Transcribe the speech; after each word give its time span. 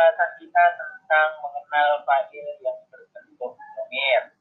pembahasan 0.00 0.32
kita 0.40 0.64
tentang 0.80 1.28
mengenal 1.44 2.00
fa'il 2.08 2.56
yang 2.64 2.80
berbentuk 2.88 3.52
domir. 3.52 4.32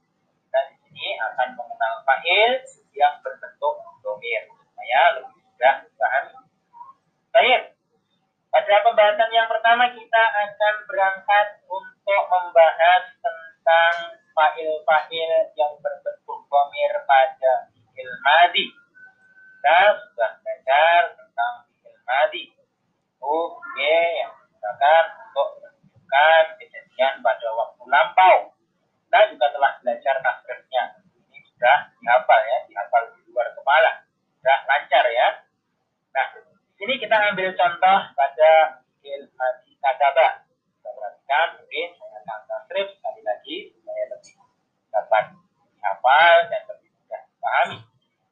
Dan 0.56 0.64
di 0.72 0.76
sini 0.88 1.20
akan 1.20 1.52
mengenal 1.60 2.00
fa'il 2.08 2.64
yang 2.96 3.20
berbentuk 3.20 3.76
domir. 4.00 4.48
Supaya 4.56 5.20
lebih 5.20 5.36
mudah 5.36 5.76
dipahami. 5.84 6.36
Baik. 7.36 7.76
Pada 8.56 8.76
pembahasan 8.88 9.36
yang 9.36 9.52
pertama 9.52 9.92
kita 9.92 10.22
akan 10.48 10.76
berangkat 10.88 11.48
untuk 11.68 12.24
membahas 12.32 13.04
tentang 13.20 14.16
fa'il-fa'il 14.32 15.32
yang 15.60 15.76
berbentuk 15.84 16.40
domir 16.48 16.94
pada 17.04 17.68
fi'il 17.68 18.12
madi. 18.24 18.64
Kita 19.60 20.08
sudah 20.08 20.40
belajar 20.40 21.20
tentang 21.20 21.68
fi'il 21.68 22.00
madi. 22.08 22.44
Oke, 23.20 23.96
yang 24.24 24.40
digunakan 24.60 25.06
untuk 25.24 25.48
menunjukkan 25.64 26.44
kejadian 26.60 27.24
pada 27.24 27.48
waktu 27.56 27.84
lampau. 27.88 28.36
Kita 29.08 29.20
juga 29.32 29.48
telah 29.56 29.72
belajar 29.80 30.16
tasrifnya. 30.20 30.84
Ini 31.16 31.40
sudah 31.56 31.78
dihafal 31.96 32.42
ya, 32.44 32.58
dihafal 32.68 33.04
di 33.16 33.24
luar 33.32 33.48
kepala. 33.56 34.04
Sudah 34.36 34.58
lancar 34.68 35.06
ya. 35.08 35.28
Nah, 36.12 36.26
di 36.36 36.74
sini 36.76 36.94
kita 37.00 37.08
ambil 37.20 37.50
contoh 37.56 38.00
pada 38.16 38.52
madi 39.10 39.72
kadaba. 39.80 40.28
Kita 40.48 40.90
perhatikan, 40.96 41.48
mungkin 41.60 41.88
saya 41.96 42.18
akan 42.24 42.40
tasrif 42.48 42.88
sekali 42.96 43.22
lagi 43.24 43.58
supaya 43.76 44.04
lebih 44.12 44.36
dapat 44.92 45.24
dihafal 45.76 46.36
dan 46.48 46.62
lebih 46.70 46.90
mudah 46.96 47.22
dipahami. 47.28 47.78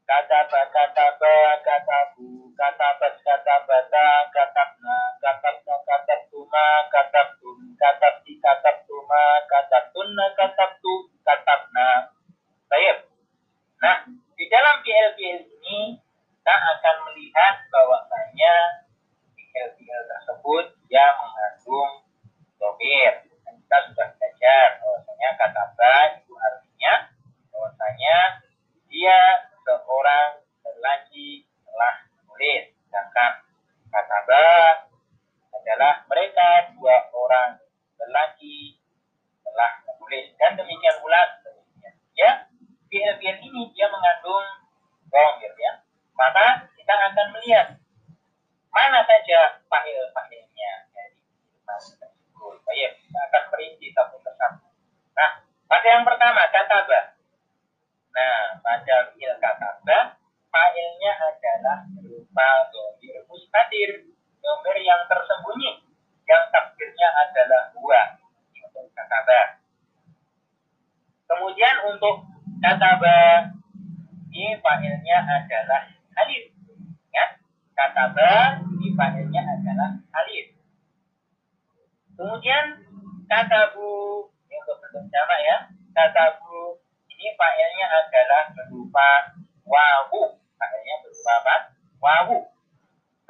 Kataba, 0.08 0.62
kataba, 0.72 1.36
katabu, 1.68 2.56
katabat, 2.56 3.14
katabata, 3.20 4.08
katabna, 4.32 4.98
katabna, 5.20 5.76
katabtuma, 5.84 6.66
katabtum, 6.88 7.58
katabti, 7.76 8.34
katabtuma, 8.40 9.24
katabtunna, 9.52 10.26
katabtu, 10.32 10.94
katabna. 11.28 12.16
Baik. 12.72 13.12
Nah, 13.84 14.08
di 14.08 14.46
dalam 14.48 14.80
PL-PL 14.80 15.44
ini 15.44 16.07
kita 16.48 16.80
akan 16.80 17.12
melihat 17.12 17.60
bahwasanya 17.68 18.80
PL-PL 19.36 20.04
tersebut 20.08 20.80
dia 20.88 21.04
mengandung 21.20 22.08
domir. 22.56 23.28
Dan 23.44 23.60
kita 23.60 23.78
sudah 23.92 24.08
belajar 24.16 24.80
bahwasanya 24.80 25.30
kataba 25.36 25.96
itu 26.16 26.32
artinya 26.40 26.94
bahwasanya 27.52 28.16
dia 28.88 29.20
seorang 29.60 30.40
lelaki 30.64 31.44
telah 31.68 32.08
menulis. 32.16 32.72
Sedangkan 32.80 33.44
kataba 33.92 34.48
adalah 35.52 36.08
mereka 36.08 36.72
dua 36.80 37.12
orang 37.12 37.60
lelaki 38.00 38.80
telah 39.44 39.84
menulis. 39.84 40.32
Dan 40.40 40.56
demikian 40.56 40.96
pula. 41.04 41.44
Ya, 42.16 42.48
fiil-fiil 42.88 43.36
ini 43.36 43.68
dia 43.76 43.92
mengandung 43.92 44.48
domir 45.12 45.52
ya. 45.60 45.84
Maka 46.18 46.66
kita 46.74 46.94
akan 47.14 47.28
melihat 47.38 47.78
mana 48.74 49.06
saja 49.06 49.62
fa'il-fa'ilnya 49.70 50.72
dari 50.90 51.18
masing 51.62 51.98
tersebut. 52.02 52.58
Baik, 52.66 52.98
kita 53.06 53.20
akan 53.30 53.44
perinci 53.54 53.94
satu 53.94 54.18
persatu. 54.26 54.66
Nah, 55.14 55.46
pada 55.70 55.88
yang 55.88 56.06
pertama, 56.06 56.50
kataba. 56.50 57.18
Nah, 58.18 58.58
pada 58.66 59.14
fiil 59.14 59.38
kataba, 59.38 60.18
fa'ilnya 60.50 61.12
adalah 61.22 61.86
berupa 61.94 62.50
domir 62.74 63.22
mustadir, 63.30 64.10
domir 64.42 64.78
yang 64.82 65.06
tersembunyi, 65.06 65.86
yang 66.26 66.44
takdirnya 66.50 67.08
adalah 67.14 67.70
dua 67.78 68.02
untuk 68.66 68.90
kataba. 68.94 69.62
Kemudian 71.30 71.76
untuk 71.94 72.26
kataba, 72.58 73.54
ini 74.34 74.58
fa'ilnya 74.58 75.18
adalah. 75.26 75.82
Ya, 75.94 75.97
kataba, 77.78 78.58
ini 78.74 78.98
fa'ilnya 78.98 79.42
adalah 79.46 80.02
alif. 80.18 80.58
Kemudian 82.18 82.66
katabu, 83.30 84.26
ini 84.50 84.56
untuk 84.66 84.82
bentuk 84.82 85.06
jamak 85.14 85.40
ya, 85.46 85.58
katabu 85.94 86.82
ini 87.18 87.34
fa'ilnya 87.38 87.86
adalah 87.86 88.44
berupa 88.54 89.10
wawu. 89.66 90.42
Fa'ilnya 90.58 90.96
berupa 91.06 91.32
apa? 91.46 91.56
Wawu. 92.02 92.38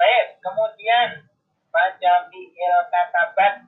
Baik, 0.00 0.40
kemudian 0.40 1.28
pada 1.68 2.28
fi'il 2.32 2.76
katabat. 2.88 3.67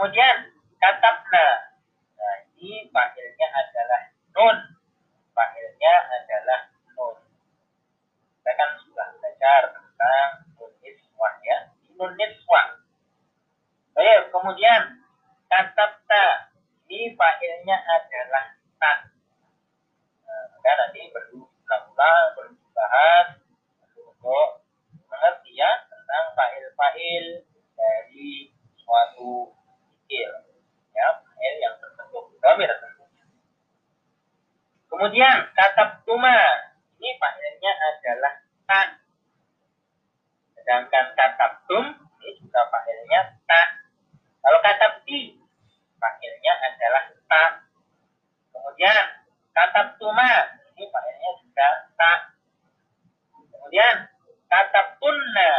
Kemudian 0.00 0.48
katabna, 0.80 1.76
nah 2.16 2.36
ini 2.56 2.88
fa'ilnya 2.88 3.48
adalah 3.52 4.08
nun. 4.32 4.56
Fa'ilnya 5.36 5.94
adalah 6.08 6.72
nun. 6.96 7.20
Kita 8.40 8.50
kan 8.56 8.80
sudah 8.80 9.12
belajar 9.20 9.76
tentang 9.76 10.28
nun 10.56 10.72
niswah 10.80 11.36
ya. 11.44 11.68
Nun 12.00 12.16
niswah. 12.16 12.80
Baik, 13.92 14.32
kemudian 14.32 15.04
katabta, 15.52 16.48
ini 16.88 17.12
fa'ilnya 17.12 17.76
adalah 17.84 18.56
tak. 18.80 19.12
Nah, 20.24 20.42
maka 20.48 20.70
nanti 20.80 21.12
perlu 21.12 21.44
ulang-ulang, 21.44 22.40
perlu 22.40 22.56
dibahas 22.56 23.36
untuk 24.00 24.64
mengerti 25.12 25.60
ya 25.60 25.84
tentang 25.92 26.32
fa'il-fa'il 26.32 27.44
dari 27.76 28.48
suatu 28.80 29.60
fi'il. 30.10 30.34
Ya, 30.90 31.06
fa'il 31.22 31.54
yang 31.62 31.78
terbentuk 31.78 32.34
domir 32.42 32.66
tentunya. 32.82 33.24
Kemudian 35.00 35.48
katab 35.56 36.04
tuma 36.04 36.36
ini 37.00 37.16
fa'ilnya 37.16 37.72
adalah 37.72 38.36
tak. 38.68 39.00
Sedangkan 40.52 41.16
katab 41.16 41.64
tum 41.64 41.88
ini 42.20 42.36
juga 42.36 42.68
fa'ilnya 42.68 43.40
tak. 43.48 43.80
Kalau 44.44 44.60
katab 44.60 45.00
di 45.08 45.40
fa'ilnya 45.96 46.52
adalah 46.52 47.16
tak. 47.16 47.64
Kemudian 48.52 49.24
katab 49.56 49.96
tuma 49.96 50.60
ini 50.68 50.84
fa'ilnya 50.84 51.30
juga 51.48 51.68
tak. 51.96 52.36
Kemudian 53.56 54.04
katab 54.52 55.00
tunna 55.00 55.50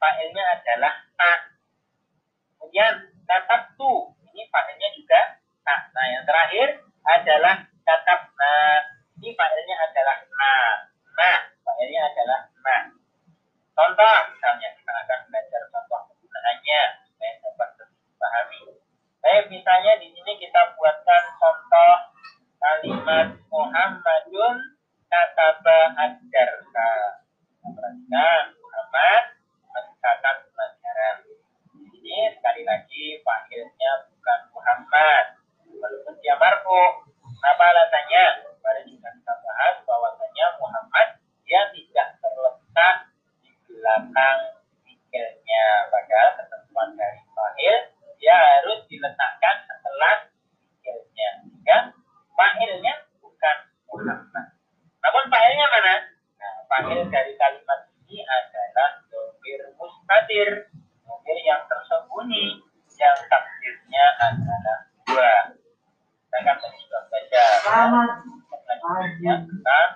fa'ilnya 0.00 0.44
adalah 0.48 0.96
tak. 1.20 1.60
Kemudian 2.56 3.20
katab 3.28 3.76
tu 3.76 4.16
ini 4.32 4.48
fa'ilnya 4.48 4.88
juga 4.96 5.44
tak. 5.60 5.92
Nah 5.92 6.08
yang 6.08 6.24
terakhir 6.24 6.80
adalah 7.04 7.68
katab 7.82 8.20
na 8.38 8.52
ini 9.18 9.30
fa'ilnya 9.34 9.76
adalah 9.78 10.18
na. 10.26 10.54
Nah 11.18 11.38
fa'ilnya 11.62 12.00
adalah 12.10 12.40
na. 12.62 12.76
Contoh 13.72 14.16
misalnya 14.34 14.68
kita 14.76 14.92
akan 14.92 15.18
belajar 15.30 15.62
contoh 15.72 16.00
penggunaannya 16.10 16.82
supaya 17.06 17.32
dapat 17.40 17.68
lebih 17.80 18.00
dipahami. 18.10 18.62
Baik 19.22 19.44
misalnya 19.48 19.92
di 20.02 20.08
sini 20.10 20.32
kita 20.38 20.60
buatkan 20.74 21.22
contoh 21.38 21.94
kalimat 22.62 23.28
Muhammadun 23.50 24.56
kataba 25.10 25.78
ad-darsa. 25.98 26.90
Perhatikan 27.62 28.44
Muhammad 28.58 29.22
mencatat 29.70 30.36
pelajaran. 30.50 31.16
Di 31.72 31.82
sini 31.94 32.16
sekali 32.34 32.62
lagi 32.66 33.22
fa'ilnya 33.22 33.92
bukan 34.10 34.40
Muhammad. 34.52 34.91
Ini 58.12 58.20
adalah 58.28 59.00
domir 59.08 59.72
mustadir. 59.80 60.68
Domir 61.08 61.38
yang 61.48 61.64
tersembunyi. 61.64 62.60
Yang 63.00 63.18
takdirnya 63.24 64.04
adalah 64.20 64.78
dua. 65.08 65.34
Kita 65.56 66.38
kan 66.44 66.56
tadi 66.60 66.76
sudah 66.84 67.02
baca. 67.08 67.44
Selamat 67.64 68.10
Selanjutnya 68.82 69.34
tentang 69.48 69.88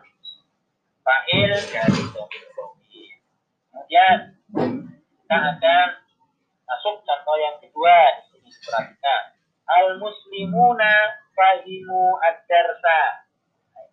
fa'il 1.05 1.53
dari 1.69 2.03
domir 2.09 2.45
domir. 2.57 3.13
Kemudian 3.69 4.19
kita 4.97 5.37
akan 5.37 5.89
masuk 6.65 7.05
contoh 7.05 7.37
yang 7.37 7.61
kedua 7.61 7.97
di 8.17 8.23
sini 8.33 8.51
perhatikan. 8.65 9.23
Al 9.69 10.01
muslimuna 10.01 11.21
fahimu 11.37 12.17
ad-darsa. 12.25 13.26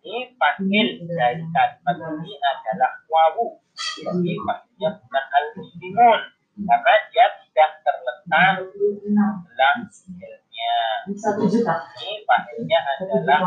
Nah, 0.04 0.12
ini 0.12 0.36
panggil 0.36 1.00
dari 1.08 1.40
kalimat 1.48 1.96
ini 1.96 2.36
adalah 2.36 2.92
wawu. 3.08 3.56
Jadi 3.72 4.36
panggilnya 4.36 5.00
bukan 5.00 5.24
al 5.32 5.44
muslimun 5.56 6.20
karena 6.60 6.94
dia 7.08 7.26
tidak 7.40 7.70
terletak 7.80 8.68
dalam 8.68 9.76
fiilnya. 9.88 11.08
Ini 11.08 12.12
panggilnya 12.28 12.78
adalah 12.84 13.40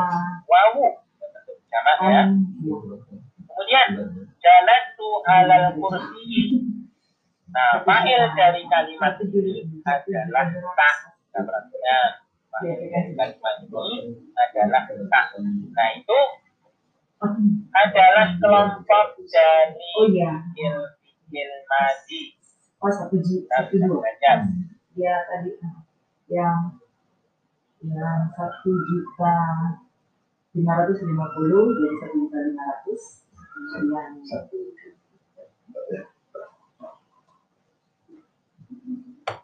wawu. 0.49 0.97
Jamak 1.69 1.97
ya. 2.09 2.23
Kemudian 3.45 3.89
jalan 4.41 4.81
tu 4.97 5.09
alal 5.29 5.77
kursi. 5.77 6.57
Nah, 7.53 7.85
fa'il 7.85 8.33
dari 8.33 8.65
kalimat 8.65 9.13
ini 9.21 9.61
adalah 9.85 10.49
tak. 10.73 10.95
Perhatikan. 11.37 12.09
Fa'il 12.49 12.81
dari 12.89 13.13
kalimat 13.13 13.55
ini 13.61 14.17
adalah 14.33 14.89
tak. 14.89 15.25
Nah, 15.37 15.89
itu 15.93 16.19
adalah 17.73 18.27
kelompok 18.37 19.07
dari 19.29 19.73
Oh 19.97 20.05
iya. 20.09 20.41
fikil 20.53 20.77
fikil 21.01 21.51
madi. 21.65 22.21
Oh 22.77 22.91
satu 22.93 23.17
juta. 23.17 23.55
Kita 23.69 23.85
Satu 23.89 23.97
dua. 23.97 24.09
Ya 24.97 25.15
tadi 25.29 25.51
yang 26.29 26.77
yang 27.85 28.21
satu 28.33 28.71
juta 28.73 29.37
lima 30.57 30.73
ratus 30.73 31.05
lima 31.05 31.25
puluh 31.37 31.69
jadi 31.77 31.95
satu 32.01 32.15
juta 32.25 32.37
lima 32.41 32.63
ratus 32.65 33.01
yang 33.93 34.09